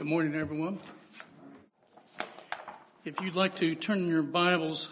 [0.00, 0.78] Good morning, everyone.
[3.04, 4.88] If you'd like to turn your Bibles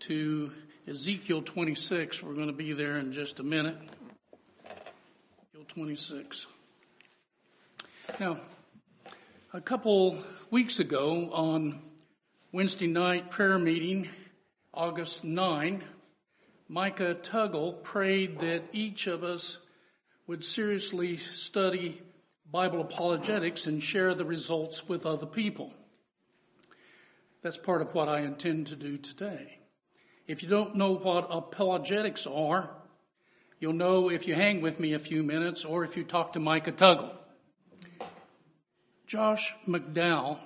[0.00, 0.50] to
[0.88, 3.76] Ezekiel 26, we're going to be there in just a minute.
[4.64, 6.46] Ezekiel 26.
[8.18, 8.38] Now,
[9.52, 10.18] a couple
[10.50, 11.80] weeks ago on
[12.50, 14.08] Wednesday night prayer meeting,
[14.74, 15.84] August 9,
[16.68, 19.60] Micah Tuggle prayed that each of us
[20.26, 22.02] would seriously study
[22.52, 25.72] Bible apologetics and share the results with other people.
[27.42, 29.58] That's part of what I intend to do today.
[30.28, 32.70] If you don't know what apologetics are,
[33.58, 36.40] you'll know if you hang with me a few minutes or if you talk to
[36.40, 37.12] Micah Tuggle.
[39.06, 40.38] Josh McDowell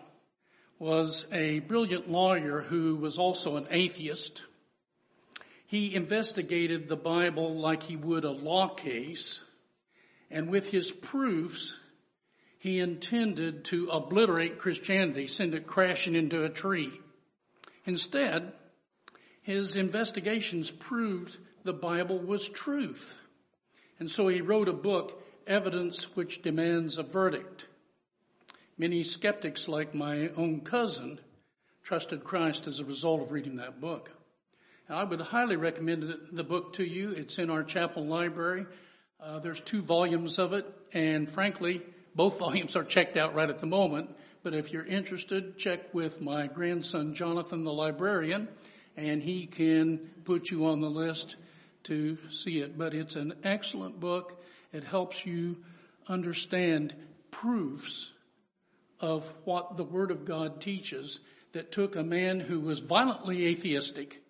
[0.78, 4.42] was a brilliant lawyer who was also an atheist.
[5.66, 9.40] He investigated the Bible like he would a law case,
[10.30, 11.78] and with his proofs,
[12.60, 16.92] he intended to obliterate Christianity, send it crashing into a tree.
[17.86, 18.52] Instead,
[19.40, 23.18] his investigations proved the Bible was truth.
[23.98, 27.66] And so he wrote a book, Evidence Which Demands a Verdict.
[28.76, 31.18] Many skeptics like my own cousin
[31.82, 34.10] trusted Christ as a result of reading that book.
[34.86, 37.12] Now, I would highly recommend the book to you.
[37.12, 38.66] It's in our chapel library.
[39.18, 41.80] Uh, there's two volumes of it, and frankly,
[42.14, 46.20] both volumes are checked out right at the moment, but if you're interested, check with
[46.20, 48.48] my grandson Jonathan, the librarian,
[48.96, 51.36] and he can put you on the list
[51.84, 52.76] to see it.
[52.76, 54.42] But it's an excellent book.
[54.72, 55.58] It helps you
[56.08, 56.94] understand
[57.30, 58.12] proofs
[59.00, 61.20] of what the Word of God teaches
[61.52, 64.22] that took a man who was violently atheistic,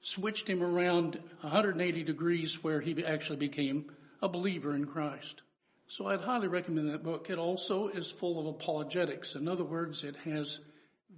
[0.00, 5.42] switched him around 180 degrees where he actually became a believer in Christ.
[5.88, 7.28] So I'd highly recommend that book.
[7.28, 9.34] It also is full of apologetics.
[9.34, 10.60] In other words, it has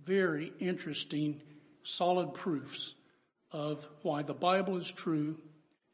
[0.04, 1.40] very interesting,
[1.82, 2.94] solid proofs
[3.52, 5.38] of why the Bible is true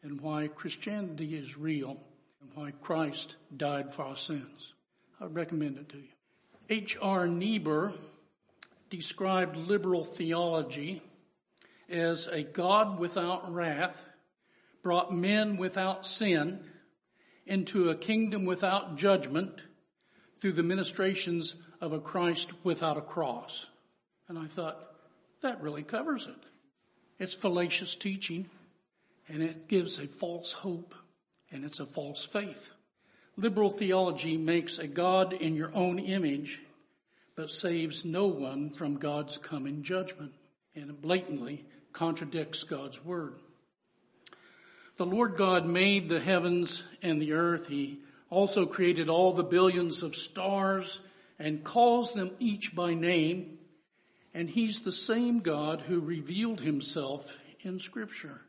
[0.02, 2.00] and why Christianity is real
[2.40, 4.74] and why Christ died for our sins.
[5.20, 6.08] I would recommend it to you.
[6.70, 7.26] H.R.
[7.26, 7.92] Niebuhr
[8.88, 11.02] described liberal theology
[11.88, 14.08] as a God without wrath
[14.82, 16.60] brought men without sin
[17.50, 19.60] into a kingdom without judgment
[20.40, 23.66] through the ministrations of a Christ without a cross.
[24.28, 24.78] And I thought,
[25.42, 26.46] that really covers it.
[27.18, 28.48] It's fallacious teaching
[29.28, 30.94] and it gives a false hope
[31.50, 32.70] and it's a false faith.
[33.36, 36.60] Liberal theology makes a God in your own image,
[37.36, 40.32] but saves no one from God's coming judgment
[40.74, 43.34] and blatantly contradicts God's word.
[45.00, 47.68] The Lord God made the heavens and the earth.
[47.68, 51.00] He also created all the billions of stars
[51.38, 53.60] and calls them each by name.
[54.34, 58.42] And he's the same God who revealed himself in scripture.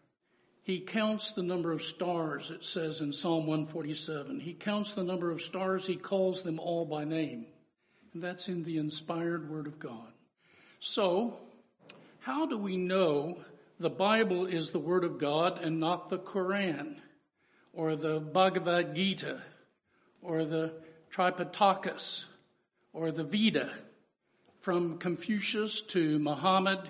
[0.64, 4.42] He counts the number of stars, it says in Psalm 147.
[4.42, 5.88] He counts the number of stars.
[5.88, 7.46] He calls them all by name.
[8.14, 10.12] And that's in the inspired word of God.
[10.80, 11.38] So,
[12.20, 13.38] how do we know
[13.82, 17.02] the Bible is the Word of God and not the Koran
[17.74, 19.42] or the Bhagavad Gita
[20.22, 20.74] or the
[21.12, 22.26] Tripitakas
[22.94, 23.72] or the Veda.
[24.60, 26.88] From Confucius to Muhammad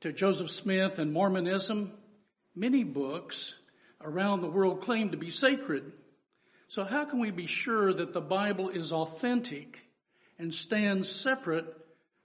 [0.00, 1.92] to Joseph Smith and Mormonism,
[2.54, 3.54] many books
[4.02, 5.90] around the world claim to be sacred.
[6.68, 9.88] So how can we be sure that the Bible is authentic
[10.38, 11.64] and stands separate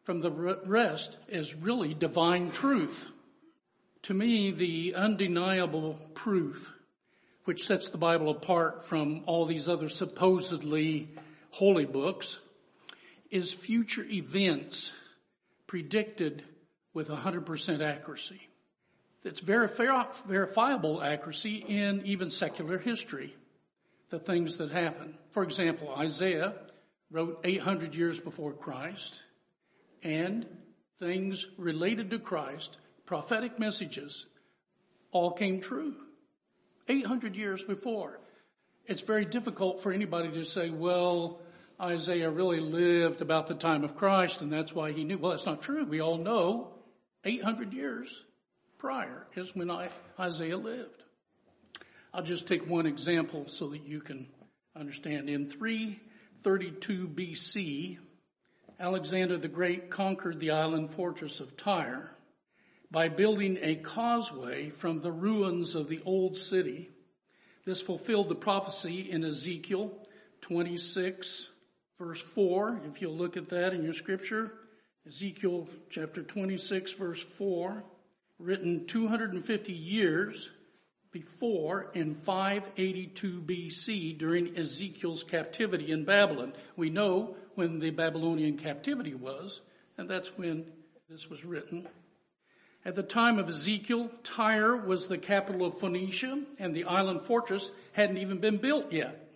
[0.04, 0.32] from the
[0.66, 3.10] rest as really divine truth?
[4.04, 6.74] To me, the undeniable proof
[7.44, 11.08] which sets the Bible apart from all these other supposedly
[11.52, 12.40] holy books
[13.30, 14.94] is future events
[15.68, 16.44] predicted
[16.94, 18.42] with 100% accuracy.
[19.24, 23.36] It's verifiable accuracy in even secular history,
[24.10, 25.18] the things that happen.
[25.30, 26.54] For example, Isaiah
[27.12, 29.22] wrote 800 years before Christ
[30.04, 30.48] and
[30.98, 34.26] things related to Christ prophetic messages
[35.12, 35.96] all came true
[36.88, 38.20] 800 years before.
[38.86, 41.40] It's very difficult for anybody to say, well,
[41.80, 45.18] Isaiah really lived about the time of Christ and that's why he knew.
[45.18, 45.86] Well, that's not true.
[45.86, 46.74] We all know
[47.24, 48.24] 800 years
[48.78, 49.72] prior is when
[50.20, 51.04] Isaiah lived.
[52.14, 54.28] I'll just take one example so that you can
[54.76, 55.30] understand.
[55.30, 57.98] In 332 BC,
[58.80, 62.12] Alexander the Great conquered the island fortress of Tyre
[62.92, 66.90] by building a causeway from the ruins of the old city.
[67.66, 69.98] This fulfilled the prophecy in Ezekiel
[70.42, 71.50] 26
[71.98, 74.52] verse 4, if you'll look at that in your scripture,
[75.08, 77.84] Ezekiel chapter 26 verse 4,
[78.40, 80.50] written 250 years
[81.12, 86.54] before in 582 BC during Ezekiel's captivity in Babylon.
[86.76, 89.62] We know when the Babylonian captivity was,
[89.98, 90.66] and that's when
[91.08, 91.88] this was written.
[92.84, 97.72] At the time of Ezekiel, Tyre was the capital of Phoenicia and the island fortress
[97.92, 99.28] hadn't even been built yet.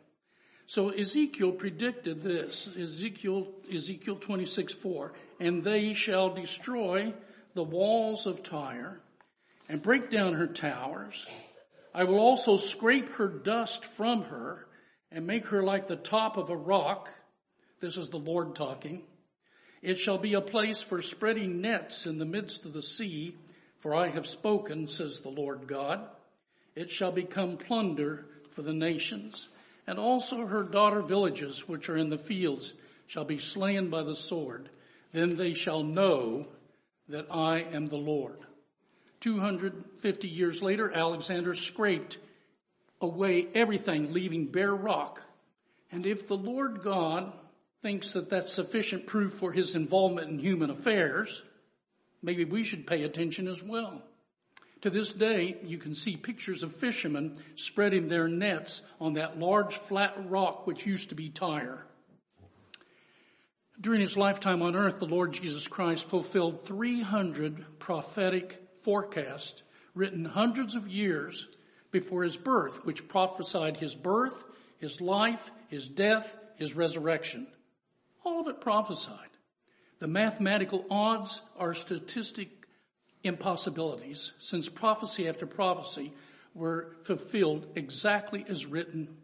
[0.68, 7.14] So Ezekiel predicted this, Ezekiel, Ezekiel 26, 4, and they shall destroy
[7.54, 9.00] the walls of Tyre
[9.70, 11.26] and break down her towers.
[11.94, 14.66] I will also scrape her dust from her
[15.12, 17.10] and make her like the top of a rock.
[17.80, 19.04] This is the Lord talking.
[19.86, 23.36] It shall be a place for spreading nets in the midst of the sea,
[23.82, 26.02] for I have spoken, says the Lord God.
[26.76, 29.48] It shall become plunder for the nations
[29.86, 32.74] and also her daughter villages which are in the fields
[33.06, 34.70] shall be slain by the sword.
[35.12, 36.48] Then they shall know
[37.10, 38.40] that I am the Lord.
[39.20, 42.18] 250 years later, Alexander scraped
[43.02, 45.22] away everything, leaving bare rock.
[45.92, 47.32] And if the Lord God
[47.86, 51.44] thinks that that's sufficient proof for his involvement in human affairs,
[52.24, 54.02] maybe we should pay attention as well.
[54.82, 59.78] To this day, you can see pictures of fishermen spreading their nets on that large
[59.78, 61.86] flat rock which used to be Tyre.
[63.80, 69.62] During his lifetime on earth, the Lord Jesus Christ fulfilled 300 prophetic forecasts
[69.94, 71.48] written hundreds of years
[71.92, 74.44] before his birth, which prophesied his birth,
[74.80, 77.46] his life, his death, his resurrection.
[78.26, 79.30] All of it prophesied.
[80.00, 82.50] The mathematical odds are statistic
[83.24, 86.12] impossibilities since prophecy after prophecy
[86.54, 89.16] were fulfilled exactly as written.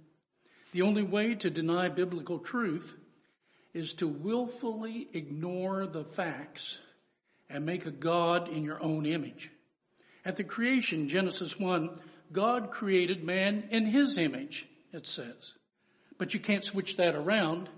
[0.72, 2.98] The only way to deny biblical truth
[3.74, 6.80] is to willfully ignore the facts
[7.50, 9.50] and make a God in your own image.
[10.24, 11.90] At the creation, Genesis 1,
[12.32, 15.54] God created man in his image, it says.
[16.18, 17.70] But you can't switch that around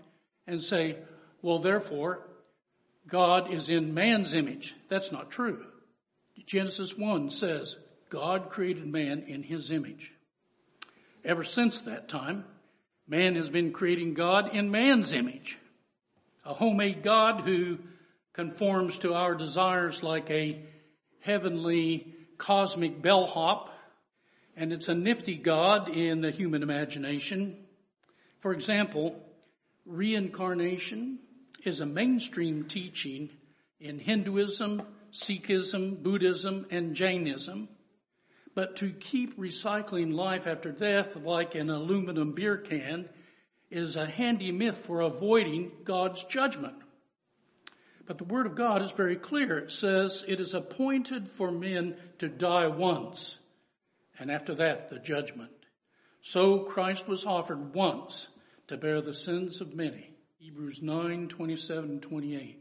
[0.46, 0.98] and say,
[1.44, 2.26] well, therefore,
[3.08, 4.74] God is in man's image.
[4.88, 5.66] That's not true.
[6.46, 7.78] Genesis 1 says,
[8.10, 10.14] God created man in his image.
[11.26, 12.46] Ever since that time,
[13.08, 15.58] man has been creating God in man's image.
[16.46, 17.78] A homemade God who
[18.32, 20.62] conforms to our desires like a
[21.20, 22.08] heavenly
[22.38, 23.70] cosmic bellhop,
[24.56, 27.58] and it's a nifty God in the human imagination.
[28.40, 29.22] For example,
[29.86, 31.20] reincarnation
[31.64, 33.30] is a mainstream teaching
[33.80, 34.82] in Hinduism,
[35.12, 37.70] Sikhism, Buddhism, and Jainism.
[38.56, 43.10] But to keep recycling life after death like an aluminum beer can
[43.72, 46.76] is a handy myth for avoiding God's judgment.
[48.06, 49.58] But the Word of God is very clear.
[49.58, 53.40] It says it is appointed for men to die once,
[54.20, 55.52] and after that the judgment.
[56.22, 58.28] So Christ was offered once
[58.68, 60.13] to bear the sins of many.
[60.44, 62.60] Hebrews 9, 27 and 28.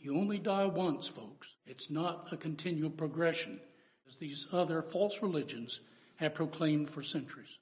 [0.00, 1.48] You only die once, folks.
[1.66, 3.60] It's not a continual progression
[4.08, 5.80] as these other false religions
[6.16, 7.58] have proclaimed for centuries.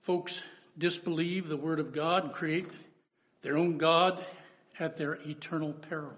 [0.00, 0.40] Folks
[0.78, 2.68] disbelieve the word of God and create
[3.42, 4.24] their own God
[4.78, 6.14] at their eternal peril.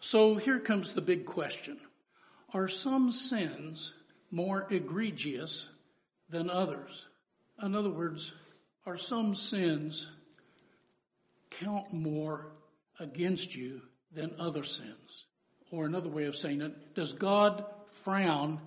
[0.00, 1.78] So here comes the big question.
[2.52, 3.94] Are some sins
[4.30, 5.70] more egregious
[6.28, 7.06] than others?
[7.62, 8.34] In other words,
[8.86, 10.10] are some sins
[11.50, 12.52] count more
[12.98, 15.26] against you than other sins?
[15.70, 17.64] Or another way of saying it, does God
[18.04, 18.60] frown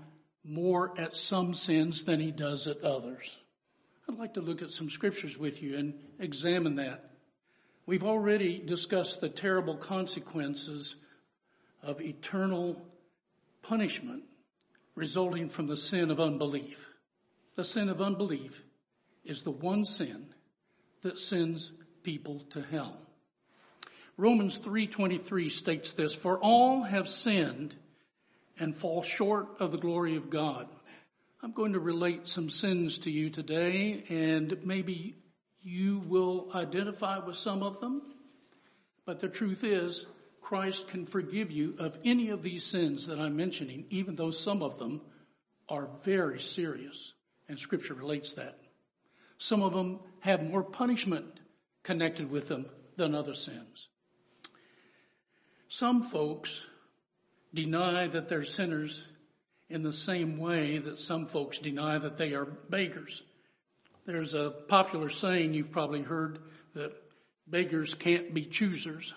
[0.44, 3.38] more at some sins than he does at others?
[4.10, 7.12] I'd like to look at some scriptures with you and examine that.
[7.86, 10.96] We've already discussed the terrible consequences
[11.84, 12.82] of eternal
[13.62, 14.24] punishment
[14.96, 16.94] resulting from the sin of unbelief.
[17.56, 18.65] The sin of unbelief
[19.26, 20.28] is the one sin
[21.02, 21.72] that sends
[22.04, 22.98] people to hell.
[24.18, 27.76] Romans 3:23 states this, for all have sinned
[28.58, 30.70] and fall short of the glory of God.
[31.42, 35.16] I'm going to relate some sins to you today and maybe
[35.62, 38.02] you will identify with some of them.
[39.06, 40.06] But the truth is,
[40.42, 44.62] Christ can forgive you of any of these sins that I'm mentioning, even though some
[44.62, 45.02] of them
[45.68, 47.14] are very serious.
[47.50, 48.60] And scripture relates that.
[49.38, 51.26] Some of them have more punishment
[51.84, 52.66] connected with them
[52.96, 53.90] than other sins.
[55.68, 56.66] Some folks
[57.54, 59.04] deny that they're sinners
[59.70, 63.24] in the same way that some folks deny that they are beggars.
[64.06, 66.40] There's a popular saying you've probably heard
[66.76, 66.94] that
[67.48, 69.14] beggars can't be choosers,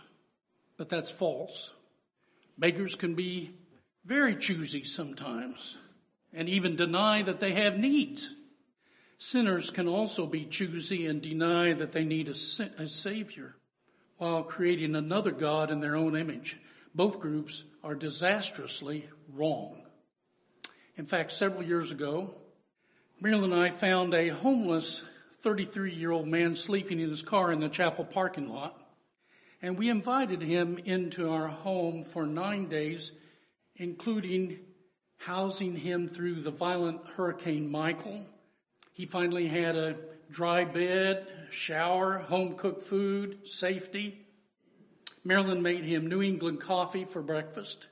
[0.76, 1.70] but that's false.
[2.56, 3.50] Beggars can be
[4.04, 5.76] very choosy sometimes
[6.32, 8.34] and even deny that they have needs.
[9.18, 13.56] Sinners can also be choosy and deny that they need a, a savior
[14.16, 16.56] while creating another God in their own image.
[16.94, 19.82] Both groups are disastrously wrong.
[20.96, 22.34] In fact, several years ago,
[23.20, 25.02] Muriel and I found a homeless
[25.42, 28.80] 33 year old man sleeping in his car in the chapel parking lot.
[29.60, 33.10] And we invited him into our home for nine days,
[33.74, 34.60] including
[35.16, 38.24] housing him through the violent Hurricane Michael.
[38.98, 39.94] He finally had a
[40.28, 44.26] dry bed, shower, home cooked food, safety.
[45.22, 47.86] Marilyn made him New England coffee for breakfast,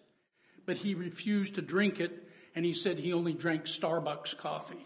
[0.67, 4.85] but he refused to drink it and he said he only drank Starbucks coffee.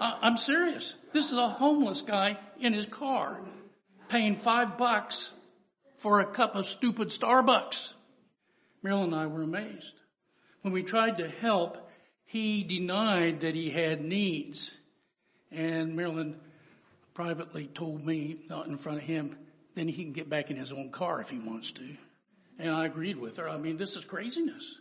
[0.00, 0.94] I'm serious.
[1.12, 3.40] This is a homeless guy in his car
[4.08, 5.30] paying five bucks
[5.96, 7.92] for a cup of stupid Starbucks.
[8.84, 9.96] Marilyn and I were amazed.
[10.62, 11.90] When we tried to help,
[12.24, 14.76] he denied that he had needs.
[15.52, 16.36] And Marilyn
[17.14, 19.36] privately told me, not in front of him,
[19.74, 21.96] then he can get back in his own car if he wants to.
[22.58, 23.48] And I agreed with her.
[23.48, 24.78] I mean, this is craziness.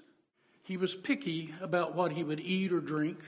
[0.64, 3.20] He was picky about what he would eat or drink.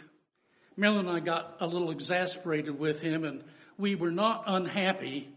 [0.77, 3.43] Marilyn and I got a little exasperated with him and
[3.77, 5.29] we were not unhappy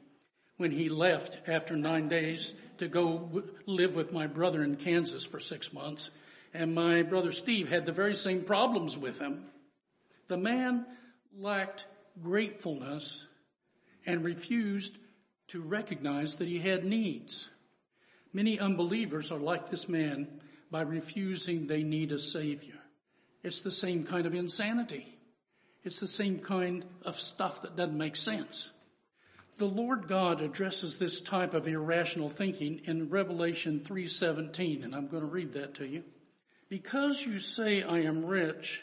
[0.56, 5.24] when he left after nine days to go w- live with my brother in Kansas
[5.24, 6.10] for six months.
[6.52, 9.46] And my brother Steve had the very same problems with him.
[10.28, 10.86] The man
[11.36, 11.86] lacked
[12.22, 13.26] gratefulness
[14.06, 14.96] and refused
[15.48, 17.48] to recognize that he had needs.
[18.32, 20.40] Many unbelievers are like this man
[20.70, 22.80] by refusing they need a savior.
[23.42, 25.06] It's the same kind of insanity.
[25.84, 28.70] It's the same kind of stuff that doesn't make sense.
[29.58, 35.22] The Lord God addresses this type of irrational thinking in Revelation 3:17 and I'm going
[35.22, 36.02] to read that to you.
[36.68, 38.82] Because you say I am rich,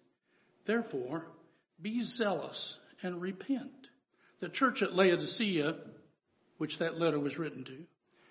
[0.65, 1.25] Therefore,
[1.81, 3.89] be zealous and repent.
[4.39, 5.75] The church at Laodicea,
[6.57, 7.85] which that letter was written to,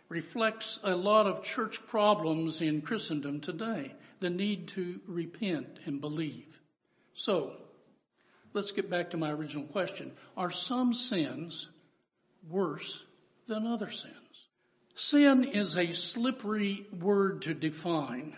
[0.09, 3.95] reflects a lot of church problems in Christendom today.
[4.21, 6.61] The need to repent and believe.
[7.15, 7.53] So,
[8.53, 10.13] let's get back to my original question.
[10.37, 11.69] Are some sins
[12.49, 13.05] worse
[13.47, 14.17] than other sins?
[14.95, 18.37] Sin is a slippery word to define.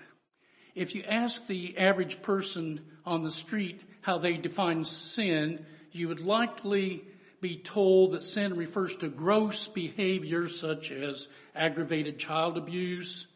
[0.74, 6.20] If you ask the average person on the street how they define sin, you would
[6.20, 7.04] likely
[7.40, 13.26] be told that sin refers to gross behavior such as aggravated child abuse,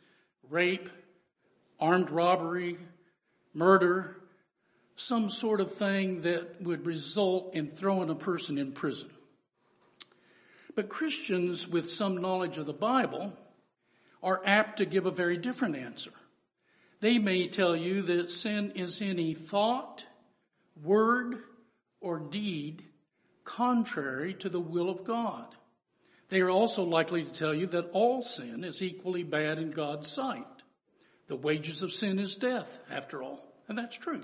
[0.49, 0.89] rape,
[1.79, 2.79] armed robbery,
[3.53, 4.17] murder,
[4.97, 9.11] some sort of thing that would result in throwing a person in prison.
[10.75, 13.33] But Christians with some knowledge of the Bible
[14.23, 16.13] are apt to give a very different answer.
[17.07, 20.05] They may tell you that sin is any thought,
[20.83, 21.37] word,
[22.01, 22.83] or deed
[23.45, 25.55] contrary to the will of God.
[26.31, 30.11] They are also likely to tell you that all sin is equally bad in God's
[30.11, 30.49] sight.
[31.29, 33.55] The wages of sin is death, after all.
[33.69, 34.23] And that's true.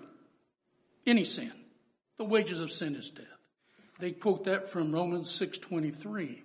[1.06, 1.52] Any sin.
[2.16, 3.26] The wages of sin is death.
[4.00, 6.42] They quote that from Romans 6.23.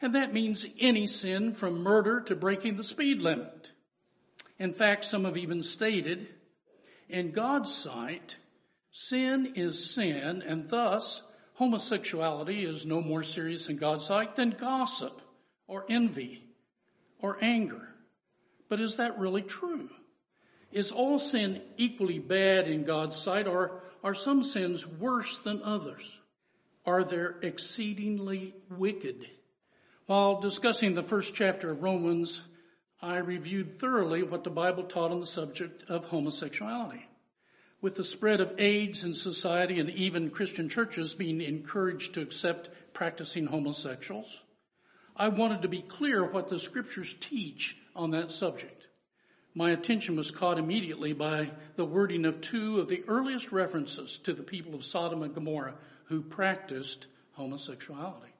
[0.00, 3.74] And that means any sin from murder to breaking the speed limit.
[4.60, 6.28] In fact, some have even stated,
[7.08, 8.36] in God's sight,
[8.90, 11.22] sin is sin and thus
[11.54, 15.22] homosexuality is no more serious in God's sight than gossip
[15.66, 16.44] or envy
[17.20, 17.88] or anger.
[18.68, 19.88] But is that really true?
[20.72, 26.18] Is all sin equally bad in God's sight or are some sins worse than others?
[26.84, 29.26] Are they exceedingly wicked?
[30.04, 32.42] While discussing the first chapter of Romans,
[33.02, 37.06] I reviewed thoroughly what the Bible taught on the subject of homosexuality
[37.80, 42.70] with the spread of AIDS in society and even Christian churches being encouraged to accept
[42.92, 44.40] practicing homosexuals,
[45.16, 48.86] I wanted to be clear what the scriptures teach on that subject.
[49.54, 54.32] My attention was caught immediately by the wording of two of the earliest references to
[54.32, 58.32] the people of Sodom and Gomorrah who practiced homosexuality.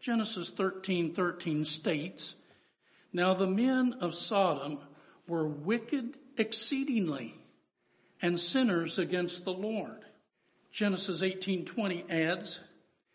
[0.00, 2.34] Genesis 13:13 states,
[3.12, 4.78] "Now the men of Sodom
[5.26, 7.34] were wicked exceedingly
[8.22, 10.04] and sinners against the Lord."
[10.70, 12.60] Genesis 18:20 adds,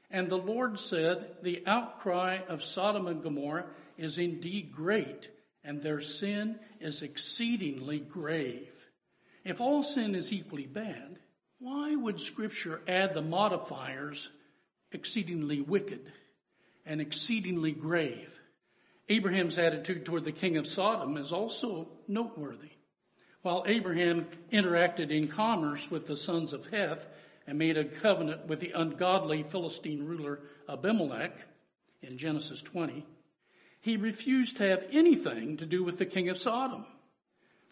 [0.10, 5.32] "And the Lord said, the outcry of Sodom and Gomorrah is indeed great,
[5.64, 8.72] and their sin is exceedingly grave."
[9.44, 11.20] If all sin is equally bad,
[11.60, 14.30] why would scripture add the modifiers
[14.92, 16.12] exceedingly wicked
[16.86, 18.35] and exceedingly grave?
[19.10, 22.72] Abraham's attitude toward the king of Sodom is also noteworthy.
[23.42, 27.08] While Abraham interacted in commerce with the sons of Heth
[27.46, 31.38] and made a covenant with the ungodly Philistine ruler Abimelech
[32.02, 33.06] in Genesis 20,
[33.82, 36.86] he refused to have anything to do with the king of Sodom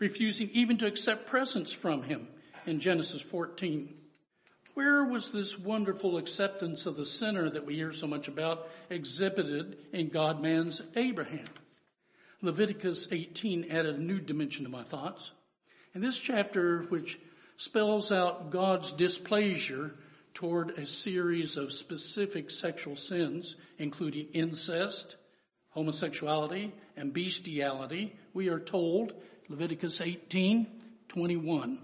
[0.04, 2.28] refusing even to accept presents from him
[2.66, 3.94] in Genesis 14.
[4.74, 9.78] Where was this wonderful acceptance of the sinner that we hear so much about exhibited
[9.92, 11.46] in God-man's Abraham?
[12.42, 15.30] Leviticus 18 added a new dimension to my thoughts.
[15.94, 17.20] In this chapter, which
[17.56, 19.94] spells out God's displeasure
[20.34, 25.18] toward a series of specific sexual sins, including incest,
[25.70, 29.14] homosexuality, and bestiality, we are told
[29.50, 30.66] Leviticus 18,
[31.10, 31.78] 21.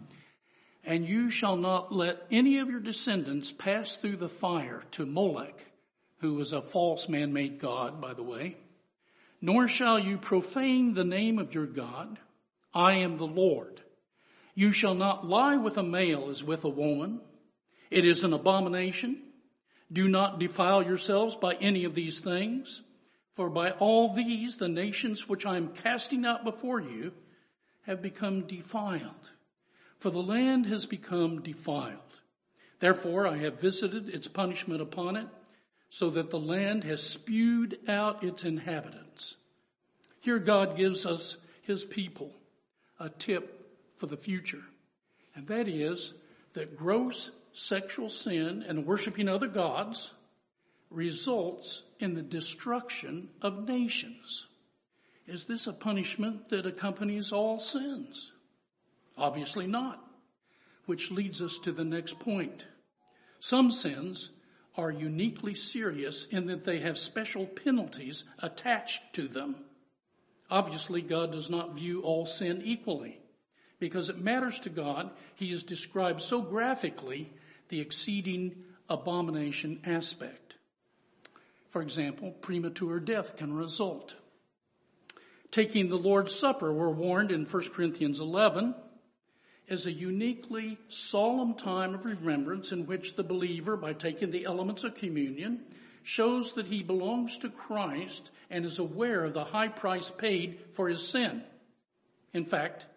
[0.90, 5.64] And you shall not let any of your descendants pass through the fire to Molech,
[6.18, 8.58] who was a false man-made God, by the way,
[9.40, 12.18] nor shall you profane the name of your God.
[12.74, 13.82] I am the Lord.
[14.56, 17.22] You shall not lie with a male as with a woman.
[17.92, 19.22] It is an abomination.
[19.92, 22.82] Do not defile yourselves by any of these things.
[23.36, 27.14] For by all these, the nations which I am casting out before you
[27.84, 29.34] have become defiled,
[30.00, 32.00] for the land has become defiled.
[32.80, 35.28] Therefore I have visited its punishment upon it,
[35.90, 39.36] so that the land has spewed out its inhabitants.
[40.22, 42.32] Here God gives us, his people,
[43.00, 44.64] a tip for the future.
[45.36, 46.14] And that is
[46.54, 50.14] that gross sexual sin and worshiping other gods
[50.90, 54.48] results in the destruction of nations.
[55.28, 58.32] Is this a punishment that accompanies all sins?
[59.20, 60.04] Obviously not.
[60.86, 62.66] Which leads us to the next point.
[63.40, 64.32] Some sins
[64.76, 69.56] are uniquely serious in that they have special penalties attached to them.
[70.50, 73.20] Obviously, God does not view all sin equally.
[73.80, 77.32] Because it matters to God, He has described so graphically
[77.68, 80.58] the exceeding abomination aspect.
[81.70, 84.16] For example, premature death can result
[85.52, 88.76] taking the Lord's Supper, we're warned in 1 Corinthians 11,
[89.70, 94.84] is a uniquely solemn time of remembrance in which the believer, by taking the elements
[94.84, 95.64] of communion,
[96.04, 100.90] shows that he belongs to Christ and is aware of the high price paid for
[100.90, 101.44] his sin.
[102.34, 102.88] In fact,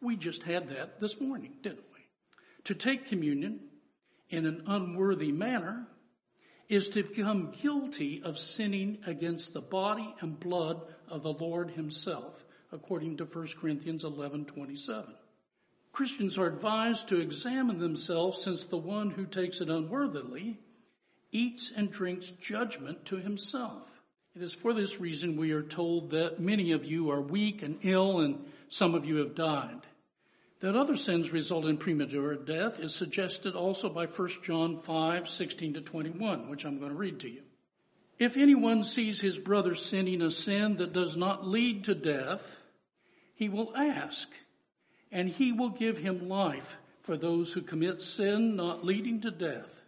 [0.00, 2.00] we just had that this morning, didn't we?
[2.64, 3.60] To take communion
[4.30, 5.86] in an unworthy manner
[6.68, 12.44] is to become guilty of sinning against the body and blood of the Lord himself,
[12.70, 15.14] according to 1 Corinthians 11, 27.
[15.92, 20.58] Christians are advised to examine themselves since the one who takes it unworthily
[21.30, 24.02] eats and drinks judgment to himself.
[24.34, 27.78] It is for this reason we are told that many of you are weak and
[27.82, 29.86] ill and some of you have died.
[30.60, 35.74] That other sins result in premature death is suggested also by 1 John 5, 16
[35.74, 37.42] to 21, which I'm going to read to you.
[38.18, 42.62] If anyone sees his brother sinning a sin that does not lead to death,
[43.34, 44.28] he will ask,
[45.12, 49.80] and he will give him life for those who commit sin not leading to death.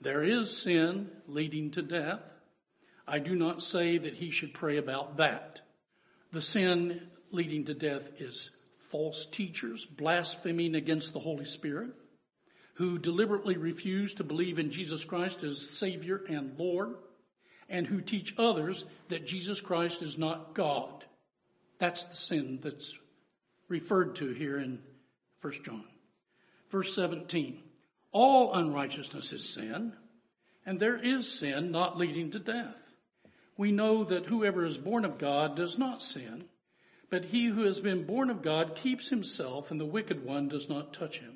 [0.00, 2.22] There is sin leading to death.
[3.06, 5.60] I do not say that he should pray about that.
[6.32, 11.90] The sin leading to death is false teachers blaspheming against the Holy Spirit,
[12.74, 16.94] who deliberately refuse to believe in Jesus Christ as Savior and Lord,
[17.68, 21.04] and who teach others that Jesus Christ is not God.
[21.78, 22.96] That's the sin that's
[23.74, 24.78] referred to here in
[25.40, 25.84] 1 John.
[26.70, 27.60] Verse 17.
[28.12, 29.94] All unrighteousness is sin,
[30.64, 32.80] and there is sin not leading to death.
[33.56, 36.44] We know that whoever is born of God does not sin,
[37.10, 40.68] but he who has been born of God keeps himself and the wicked one does
[40.68, 41.34] not touch him.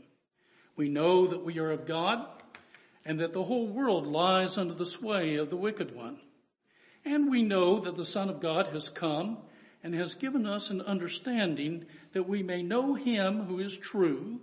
[0.77, 2.25] We know that we are of God
[3.05, 6.21] and that the whole world lies under the sway of the wicked one.
[7.05, 9.39] And we know that the Son of God has come
[9.83, 14.41] and has given us an understanding that we may know him who is true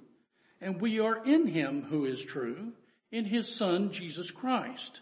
[0.61, 2.73] and we are in him who is true
[3.11, 5.01] in his son, Jesus Christ.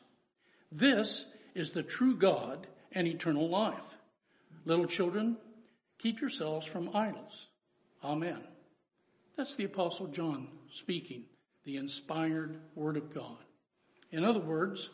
[0.71, 3.83] This is the true God and eternal life.
[4.65, 5.37] Little children,
[5.99, 7.47] keep yourselves from idols.
[8.03, 8.41] Amen.
[9.37, 11.23] That's the apostle John speaking,
[11.63, 13.37] the inspired word of God.
[14.11, 14.89] In other words,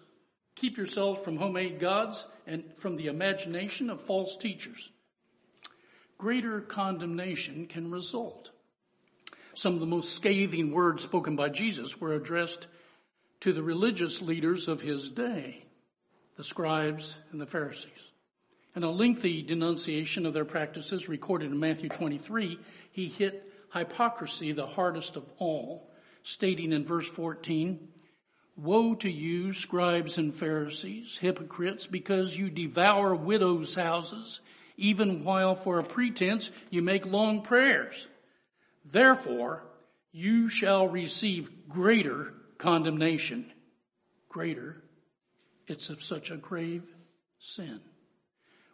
[0.56, 4.92] keep yourselves from homemade gods and from the imagination of false teachers.
[6.20, 8.52] Greater condemnation can result.
[9.54, 12.68] Some of the most scathing words spoken by Jesus were addressed
[13.40, 15.64] to the religious leaders of his day,
[16.36, 18.12] the scribes and the Pharisees.
[18.76, 22.60] In a lengthy denunciation of their practices recorded in Matthew 23,
[22.92, 25.90] he hit hypocrisy the hardest of all,
[26.24, 27.88] stating in verse 14,
[28.58, 34.42] Woe to you, scribes and Pharisees, hypocrites, because you devour widows' houses,
[34.80, 38.08] even while for a pretense you make long prayers.
[38.86, 39.64] Therefore,
[40.12, 43.52] you shall receive greater condemnation.
[44.28, 44.84] Greater.
[45.68, 46.84] It's of such a grave
[47.40, 47.82] sin.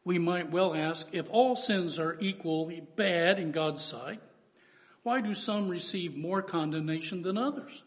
[0.04, 4.22] We might well ask, if all sins are equally bad in God's sight,
[5.04, 7.84] why do some receive more condemnation than others?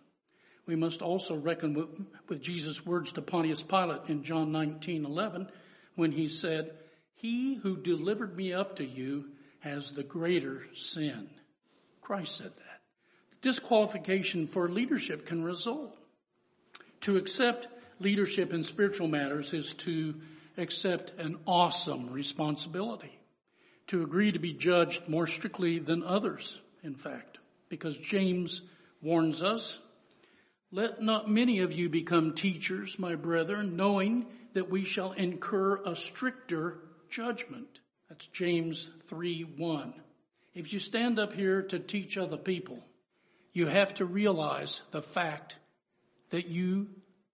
[0.66, 1.88] We must also reckon with,
[2.28, 5.48] with Jesus' words to Pontius Pilate in John 19, 11,
[5.94, 6.72] when he said,
[7.18, 11.28] He who delivered me up to you has the greater sin.
[12.00, 12.80] Christ said that.
[13.42, 15.98] Disqualification for leadership can result.
[17.02, 17.66] To accept
[17.98, 20.14] leadership in spiritual matters is to
[20.56, 23.18] accept an awesome responsibility.
[23.88, 28.62] To agree to be judged more strictly than others, in fact, because James
[29.02, 29.78] warns us,
[30.70, 35.96] let not many of you become teachers, my brethren, knowing that we shall incur a
[35.96, 36.78] stricter
[37.08, 37.80] judgment.
[38.08, 39.94] That's James 3 1.
[40.54, 42.82] If you stand up here to teach other people,
[43.52, 45.56] you have to realize the fact
[46.30, 46.88] that you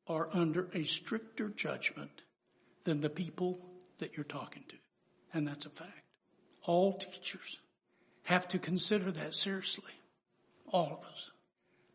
[0.07, 2.23] are under a stricter judgment
[2.85, 3.59] than the people
[3.99, 4.77] that you're talking to.
[5.33, 5.91] And that's a fact.
[6.65, 7.59] All teachers
[8.25, 9.93] have to consider that seriously.
[10.73, 11.31] All of us.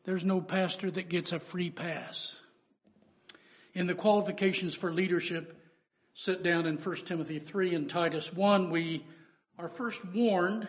[0.05, 2.41] There's no pastor that gets a free pass.
[3.73, 5.55] In the qualifications for leadership
[6.19, 9.05] set down in 1 Timothy 3 and Titus 1, we
[9.57, 10.67] are first warned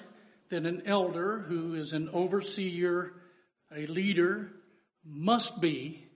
[0.48, 3.14] that an elder who is an overseer,
[3.74, 4.52] a leader,
[5.04, 6.06] must be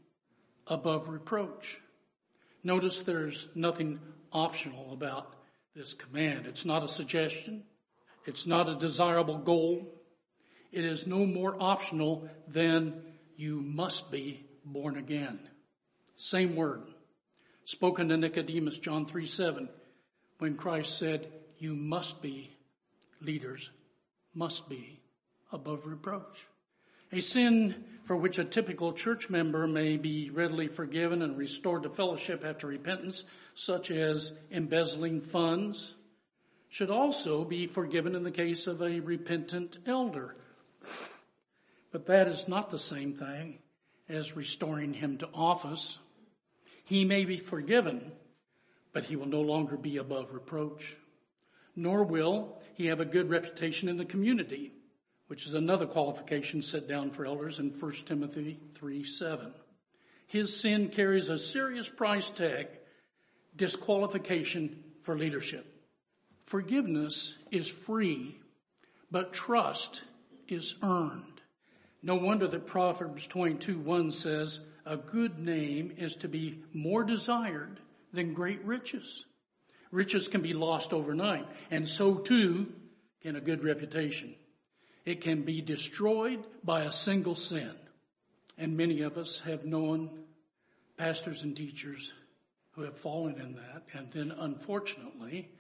[0.69, 1.81] above reproach.
[2.63, 3.99] Notice there's nothing
[4.33, 5.35] optional about
[5.75, 6.47] this command.
[6.47, 7.65] It's not a suggestion.
[8.27, 10.01] It's not a desirable goal.
[10.71, 13.03] It is no more optional than
[13.37, 15.41] you must be born again.
[16.15, 16.94] Same word
[17.65, 19.69] spoken to Nicodemus, John 3 7,
[20.39, 22.51] when Christ said, you must be
[23.21, 23.71] leaders,
[24.35, 25.01] must be
[25.53, 26.47] above reproach.
[27.13, 31.91] A sin for which a typical church member may be readily forgiven and restored to
[31.91, 33.25] fellowship after repentance,
[33.55, 35.95] such as embezzling funds,
[36.69, 40.35] should also be forgiven in the case of a repentant elder.
[41.93, 43.61] But that is not the same thing
[44.09, 45.99] as restoring him to office.
[46.85, 48.13] He may be forgiven,
[48.93, 50.97] but he will no longer be above reproach.
[51.77, 54.73] Nor will he have a good reputation in the community
[55.27, 59.53] which is another qualification set down for elders in 1 Timothy 3 7.
[60.27, 62.69] His sin carries a serious price tag,
[63.57, 65.67] disqualification for leadership.
[66.47, 68.39] Forgiveness is free,
[69.11, 70.03] but trust
[70.49, 71.41] is earned.
[72.03, 77.81] No wonder that Proverbs 22 1 says, a good name is to be more desired
[78.13, 79.25] than great riches.
[79.91, 82.73] Riches can be lost overnight, and so too
[83.23, 84.35] can a good reputation.
[85.05, 87.71] It can be destroyed by a single sin.
[88.57, 90.11] And many of us have known
[90.97, 92.13] pastors and teachers
[92.73, 93.83] who have fallen in that.
[93.93, 95.51] And then unfortunately,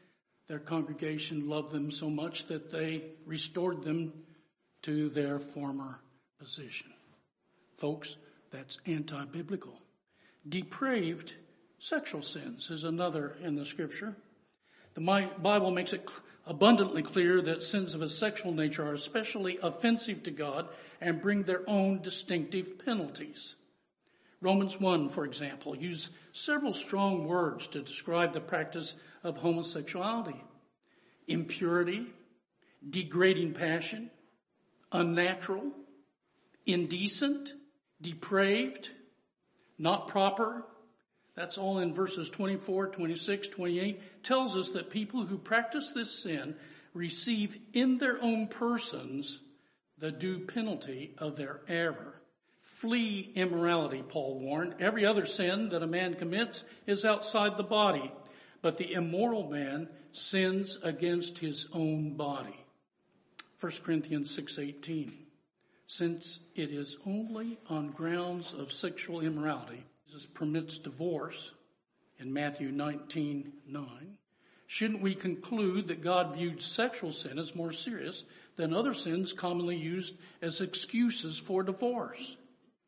[0.49, 4.13] their congregation loved them so much that they restored them
[4.83, 6.01] to their former
[6.39, 6.93] position.
[7.79, 8.17] Folks,
[8.55, 9.77] that's anti-biblical.
[10.49, 11.35] Depraved
[11.81, 14.15] sexual sins is another in the scripture.
[14.95, 16.09] The Bible makes it
[16.47, 20.69] abundantly clear that sins of a sexual nature are especially offensive to God
[21.01, 23.57] and bring their own distinctive penalties.
[24.41, 30.41] Romans 1, for example, use several strong words to describe the practice of homosexuality.
[31.27, 32.07] Impurity,
[32.89, 34.11] degrading passion,
[34.93, 35.73] unnatural,
[36.67, 37.55] indecent,
[38.05, 38.91] depraved,
[39.79, 40.65] not proper,
[41.35, 46.55] that's all in verses 24, 26, 28, tells us that people who practice this sin
[46.93, 49.41] receive in their own persons
[49.99, 52.21] the due penalty of their error.
[52.61, 54.77] Flee immorality, Paul warned.
[54.79, 58.13] Every other sin that a man commits is outside the body,
[58.63, 62.65] but the immoral man sins against his own body.
[63.61, 65.24] 1 Corinthians 6:18.
[65.87, 71.53] Since it is only on grounds of sexual immorality Jesus permits divorce
[72.19, 74.17] in Matthew 19:9,
[74.67, 78.25] shouldn't we conclude that God viewed sexual sin as more serious
[78.57, 82.37] than other sins commonly used as excuses for divorce?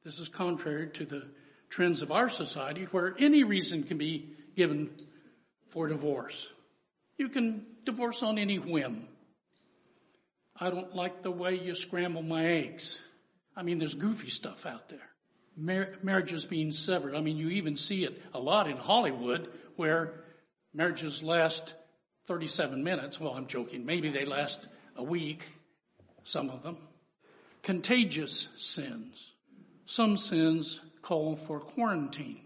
[0.04, 1.28] This is contrary to the
[1.68, 4.90] trends of our society where any reason can be given
[5.68, 6.48] for divorce.
[7.18, 9.08] You can divorce on any whim.
[10.58, 13.02] I don't like the way you scramble my eggs.
[13.54, 15.08] I mean, there's goofy stuff out there.
[15.56, 17.14] Mar- marriages being severed.
[17.14, 20.24] I mean, you even see it a lot in Hollywood where
[20.74, 21.74] marriages last
[22.26, 23.20] 37 minutes.
[23.20, 23.86] Well, I'm joking.
[23.86, 25.42] Maybe they last a week.
[26.24, 26.78] Some of them.
[27.62, 29.32] Contagious sins.
[29.86, 32.45] Some sins call for quarantine.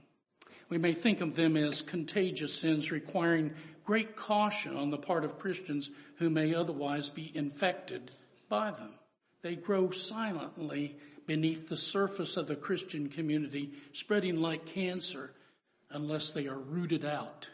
[0.71, 3.53] We may think of them as contagious sins requiring
[3.85, 8.13] great caution on the part of Christians who may otherwise be infected
[8.49, 8.95] by them.
[9.43, 15.33] They grow silently beneath the surface of the Christian community, spreading like cancer
[15.91, 17.51] unless they are rooted out.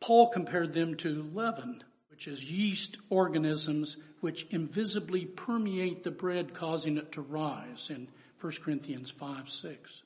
[0.00, 6.98] Paul compared them to leaven, which is yeast organisms which invisibly permeate the bread causing
[6.98, 8.08] it to rise in
[8.40, 10.02] 1 Corinthians 5, 6.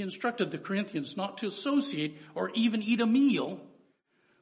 [0.00, 3.60] He instructed the Corinthians not to associate or even eat a meal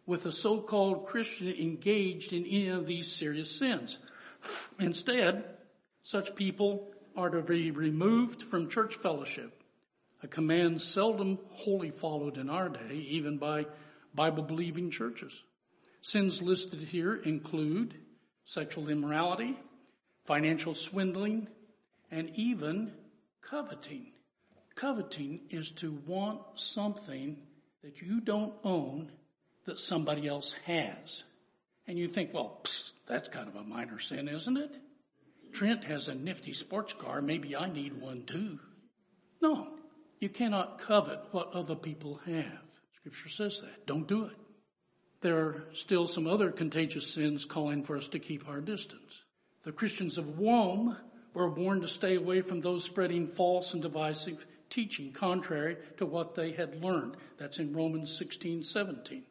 [0.06, 3.98] with a so-called Christian engaged in any of these serious sins.
[4.78, 5.44] Instead,
[6.04, 9.64] such people are to be removed from church fellowship,
[10.22, 13.66] a command seldom wholly followed in our day, even by
[14.14, 15.42] Bible believing churches.
[16.02, 17.96] Sins listed here include
[18.44, 19.58] sexual immorality,
[20.24, 21.48] financial swindling,
[22.12, 22.92] and even
[23.42, 24.12] coveting.
[24.78, 27.36] Coveting is to want something
[27.82, 29.10] that you don't own
[29.66, 31.24] that somebody else has.
[31.88, 34.78] And you think, well, psst, that's kind of a minor sin, isn't it?
[35.52, 37.20] Trent has a nifty sports car.
[37.20, 38.60] Maybe I need one too.
[39.42, 39.66] No,
[40.20, 42.62] you cannot covet what other people have.
[43.00, 43.84] Scripture says that.
[43.84, 44.36] Don't do it.
[45.22, 49.24] There are still some other contagious sins calling for us to keep our distance.
[49.64, 50.96] The Christians of Rome
[51.34, 56.34] were warned to stay away from those spreading false and divisive teaching contrary to what
[56.34, 57.16] they had learned.
[57.38, 59.22] That's in Romans 16, 17.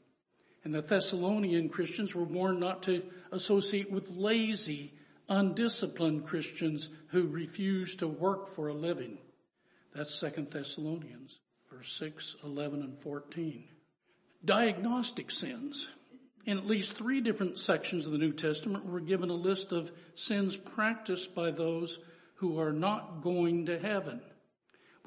[0.63, 4.93] And the Thessalonian Christians were warned not to associate with lazy,
[5.29, 9.17] undisciplined Christians who refuse to work for a living.
[9.95, 11.39] That's Second Thessalonians,
[11.71, 13.63] verse 6, 11, and 14.
[14.43, 15.87] Diagnostic sins.
[16.45, 19.91] In at least three different sections of the New Testament, we're given a list of
[20.15, 21.99] sins practiced by those
[22.35, 24.21] who are not going to heaven.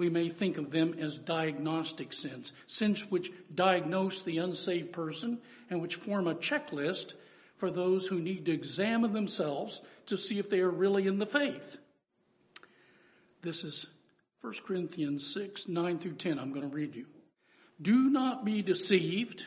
[0.01, 5.83] We may think of them as diagnostic sins, sins which diagnose the unsaved person and
[5.83, 7.13] which form a checklist
[7.59, 11.27] for those who need to examine themselves to see if they are really in the
[11.27, 11.79] faith.
[13.43, 13.85] This is
[14.41, 16.39] 1 Corinthians 6, 9 through 10.
[16.39, 17.05] I'm going to read you.
[17.83, 19.45] Do not be deceived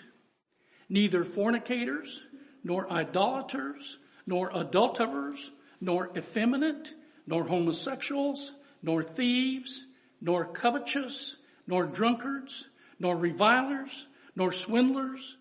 [0.88, 2.22] neither fornicators,
[2.64, 5.50] nor idolaters, nor adulterers,
[5.82, 6.94] nor effeminate,
[7.26, 8.52] nor homosexuals,
[8.84, 9.88] nor thieves,
[10.24, 11.36] nor covetous,
[11.68, 12.66] nor drunkards,
[12.98, 15.38] nor revilers, nor swindlers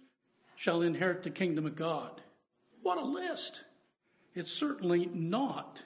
[0.57, 2.21] shall inherit the kingdom of God.
[2.83, 3.63] What a list.
[4.35, 5.83] It's certainly not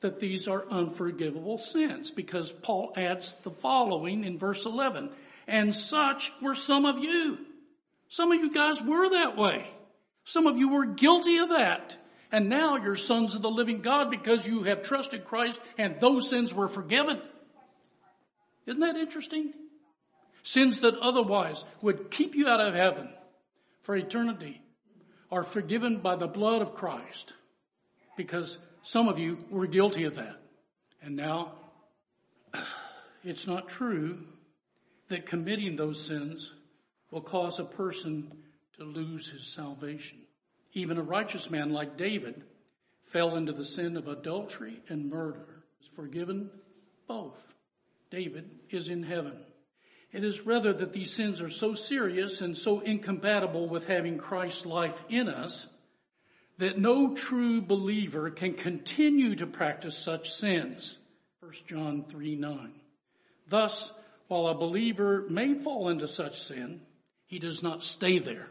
[0.00, 5.10] that these are unforgivable sins because Paul adds the following in verse 11.
[5.48, 7.38] And such were some of you.
[8.08, 9.68] Some of you guys were that way.
[10.24, 11.96] Some of you were guilty of that.
[12.30, 16.30] And now you're sons of the living God because you have trusted Christ and those
[16.30, 17.20] sins were forgiven.
[18.70, 19.52] Isn't that interesting?
[20.44, 23.08] Sins that otherwise would keep you out of heaven
[23.82, 24.62] for eternity
[25.28, 27.32] are forgiven by the blood of Christ
[28.16, 30.40] because some of you were guilty of that.
[31.02, 31.54] And now
[33.24, 34.20] it's not true
[35.08, 36.52] that committing those sins
[37.10, 38.30] will cause a person
[38.78, 40.18] to lose his salvation.
[40.74, 42.44] Even a righteous man like David
[43.02, 45.64] fell into the sin of adultery and murder.
[45.80, 46.50] Is forgiven
[47.08, 47.56] both.
[48.10, 49.38] David is in heaven.
[50.12, 54.66] It is rather that these sins are so serious and so incompatible with having Christ's
[54.66, 55.68] life in us
[56.58, 60.98] that no true believer can continue to practice such sins.
[61.40, 62.72] 1 John 3, 9.
[63.48, 63.92] Thus,
[64.28, 66.82] while a believer may fall into such sin,
[67.26, 68.48] he does not stay there.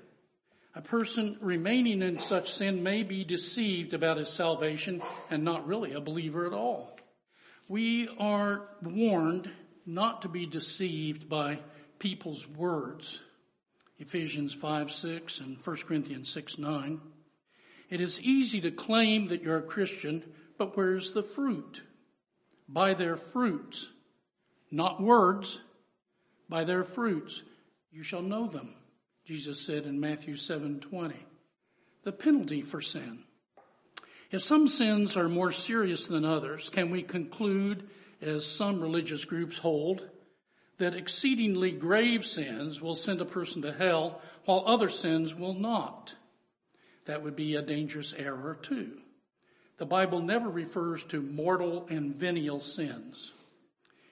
[0.74, 5.94] A person remaining in such sin may be deceived about his salvation and not really
[5.94, 6.99] a believer at all.
[7.70, 9.50] We are warned
[9.86, 11.60] not to be deceived by
[12.00, 13.22] people's words.
[14.00, 17.00] Ephesians 5, 6 and 1 Corinthians 6, 9.
[17.92, 20.24] It is easy to claim that you're a Christian,
[20.58, 21.84] but where's the fruit?
[22.68, 23.88] By their fruits,
[24.72, 25.60] not words,
[26.50, 27.44] by their fruits
[27.92, 28.74] you shall know them.
[29.26, 31.16] Jesus said in Matthew 7:20.
[32.02, 33.26] The penalty for sin.
[34.32, 37.90] If some sins are more serious than others, can we conclude,
[38.22, 40.08] as some religious groups hold,
[40.78, 46.16] that exceedingly grave sins will send a person to hell while other sins will not?
[47.06, 49.00] That would be a dangerous error too.
[49.78, 53.34] The Bible never refers to mortal and venial sins.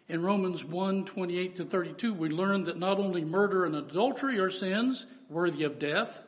[0.09, 4.49] In Romans 1, 28 to 32, we learn that not only murder and adultery are
[4.49, 6.23] sins worthy of death,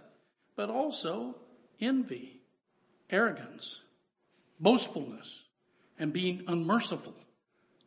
[0.55, 1.37] but also
[1.79, 2.38] envy,
[3.09, 3.81] arrogance,
[4.59, 5.45] boastfulness,
[5.97, 7.13] and being unmerciful.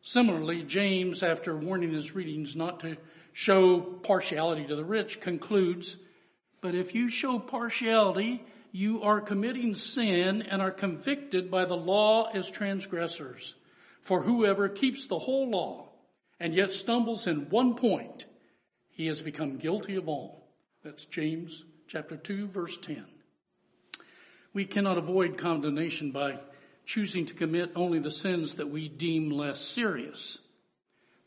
[0.01, 2.97] Similarly, James, after warning his readings not to
[3.31, 5.97] show partiality to the rich, concludes,
[6.61, 12.29] but if you show partiality, you are committing sin and are convicted by the law
[12.33, 13.55] as transgressors.
[14.01, 15.89] For whoever keeps the whole law
[16.39, 18.25] and yet stumbles in one point,
[18.89, 20.47] he has become guilty of all.
[20.83, 23.05] That's James chapter 2 verse 10.
[24.53, 26.39] We cannot avoid condemnation by
[26.85, 30.37] choosing to commit only the sins that we deem less serious.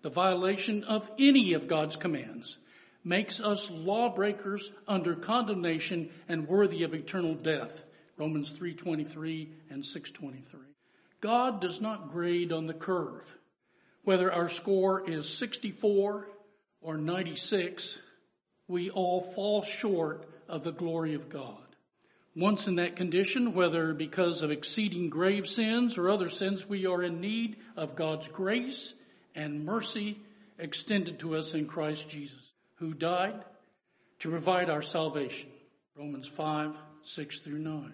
[0.03, 2.59] The violation of any of God's commands
[3.03, 7.85] makes us lawbreakers under condemnation and worthy of eternal death.
[8.17, 10.43] Romans 3.23 and 6.23.
[11.21, 13.25] God does not grade on the curve.
[14.05, 16.29] Whether our score is 64
[16.81, 18.01] or 96,
[18.69, 21.65] we all fall short of the glory of God.
[22.37, 27.03] Once in that condition, whether because of exceeding grave sins or other sins, we are
[27.03, 28.92] in need of God's grace
[29.35, 30.18] and mercy
[30.59, 33.42] extended to us in Christ Jesus, who died
[34.18, 35.49] to provide our salvation.
[35.96, 37.92] Romans 5, 6 through 9.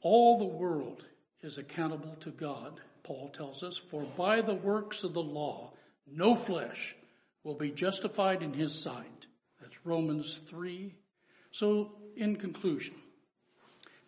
[0.00, 1.04] All the world
[1.42, 5.72] is accountable to God, Paul tells us, for by the works of the law,
[6.10, 6.96] no flesh
[7.44, 9.26] will be justified in his sight.
[9.60, 10.94] That's Romans 3.
[11.52, 12.94] So, in conclusion,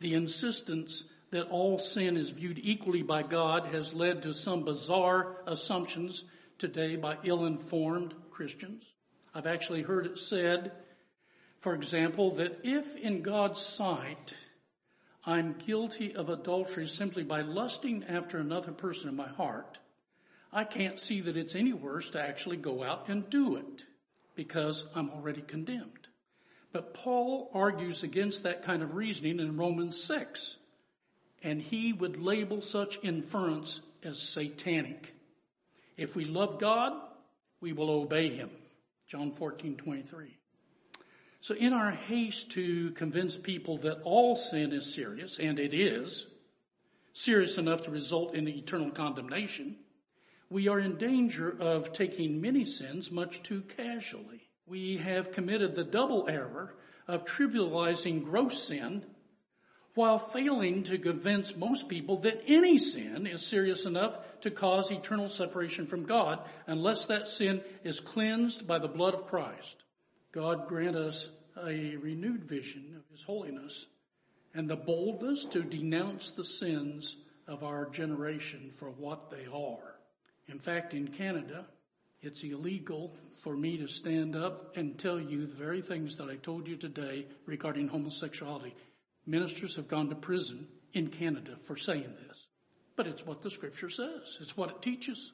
[0.01, 5.37] the insistence that all sin is viewed equally by God has led to some bizarre
[5.47, 6.25] assumptions
[6.59, 8.95] today by ill-informed Christians.
[9.35, 10.73] I've actually heard it said,
[11.59, 14.35] for example, that if in God's sight
[15.27, 19.79] I'm guilty of adultery simply by lusting after another person in my heart,
[20.53, 23.87] I can't see that it's any worse to actually go out and do it
[24.37, 26.04] because I'm already condemned.
[26.75, 30.57] But Paul argues against that kind of reasoning in Romans 6.
[31.45, 35.15] And he would label such inference as satanic.
[35.97, 36.95] If we love God,
[37.61, 38.51] we will obey him.
[39.07, 40.37] John 14, 23.
[41.43, 46.27] So in our haste to convince people that all sin is serious, and it is,
[47.13, 49.77] serious enough to result in eternal condemnation,
[50.51, 55.85] we are in danger of taking many sins much too casually we have committed the
[55.85, 56.75] double error
[57.07, 59.05] of trivializing gross sin
[59.95, 65.29] while failing to convince most people that any sin is serious enough to cause eternal
[65.29, 69.85] separation from God unless that sin is cleansed by the blood of Christ.
[70.33, 73.87] God grant us a renewed vision of His holiness
[74.53, 79.95] and the boldness to denounce the sins of our generation for what they are.
[80.49, 81.67] In fact, in Canada,
[82.27, 86.37] it's illegal for me to stand up and tell you the very things that I
[86.37, 88.75] told you today regarding homosexuality.
[89.27, 92.47] Ministers have gone to prison in Canada for saying this.
[92.97, 94.39] But it's what the scripture says.
[94.41, 95.33] It's what it teaches.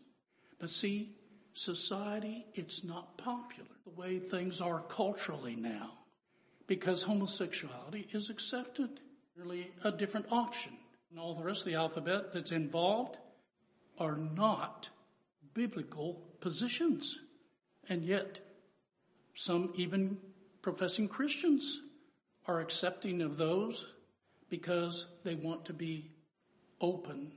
[0.58, 1.16] But see,
[1.54, 5.92] society, it's not popular the way things are culturally now
[6.66, 9.00] because homosexuality is accepted.
[9.36, 10.72] Really a different option.
[11.10, 13.16] And all the rest of the alphabet that's involved
[13.98, 14.88] are not
[15.54, 17.18] biblical positions.
[17.88, 18.40] And yet,
[19.34, 20.18] some even
[20.62, 21.80] professing Christians
[22.46, 23.86] are accepting of those
[24.48, 26.10] because they want to be
[26.80, 27.32] open.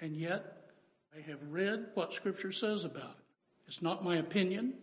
[0.00, 0.70] And yet,
[1.16, 3.24] I have read what scripture says about it.
[3.66, 4.74] It's not my opinion.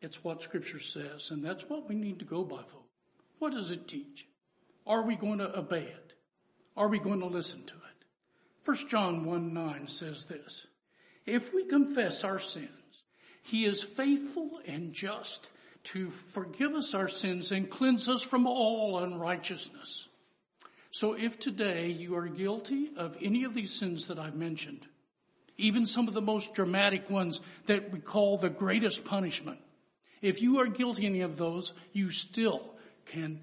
[0.00, 1.30] It's what scripture says.
[1.30, 2.88] And that's what we need to go by, folks.
[3.38, 4.26] What does it teach?
[4.86, 6.14] Are we going to obey it?
[6.76, 8.04] Are we going to listen to it?
[8.64, 10.66] 1 John 1 9 says this.
[11.26, 12.68] If we confess our sins,
[13.42, 15.50] he is faithful and just
[15.84, 20.08] to forgive us our sins and cleanse us from all unrighteousness.
[20.90, 24.86] So if today you are guilty of any of these sins that I've mentioned,
[25.56, 29.58] even some of the most dramatic ones that we call the greatest punishment.
[30.22, 32.74] If you are guilty any of those, you still
[33.06, 33.40] can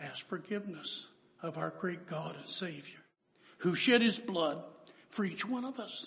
[0.00, 1.06] ask forgiveness
[1.42, 2.98] of our great God and Savior
[3.62, 4.62] who shed his blood
[5.08, 6.06] for each one of us.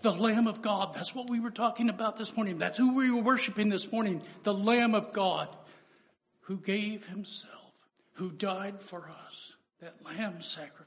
[0.00, 0.94] The Lamb of God.
[0.94, 2.58] That's what we were talking about this morning.
[2.58, 4.22] That's who we were worshiping this morning.
[4.44, 5.48] The Lamb of God
[6.48, 7.72] who gave himself,
[8.14, 9.54] who died for us.
[9.80, 10.86] That lamb sacrifice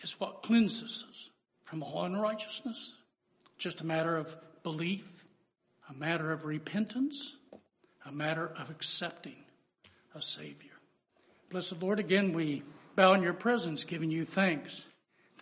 [0.00, 1.30] is what cleanses us
[1.64, 2.94] from all unrighteousness.
[3.58, 5.08] Just a matter of belief,
[5.90, 7.34] a matter of repentance,
[8.06, 9.36] a matter of accepting
[10.14, 10.70] a Savior.
[11.50, 12.62] Blessed Lord, again we
[12.94, 14.82] bow in your presence, giving you thanks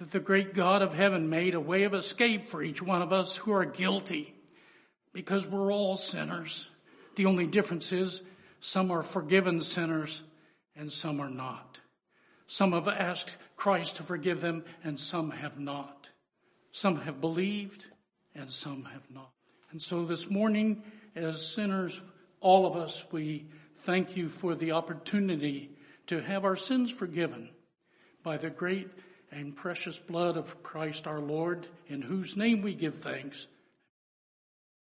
[0.01, 3.13] that the great God of heaven made a way of escape for each one of
[3.13, 4.35] us who are guilty
[5.13, 6.71] because we're all sinners.
[7.17, 8.23] The only difference is
[8.61, 10.23] some are forgiven sinners
[10.75, 11.81] and some are not.
[12.47, 16.09] Some have asked Christ to forgive them and some have not.
[16.73, 17.85] Some have believed
[18.35, 19.33] and some have not.
[19.71, 20.83] And so this morning,
[21.15, 22.01] as sinners,
[22.41, 25.77] all of us, we thank you for the opportunity
[26.07, 27.51] to have our sins forgiven
[28.23, 28.89] by the great
[29.31, 33.47] and precious blood of Christ our Lord, in whose name we give thanks